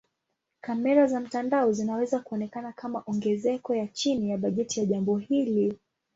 [0.61, 5.79] Kamera za mtandao zinaweza kuonekana kama ongezeko ya chini ya bajeti ya jambo hili.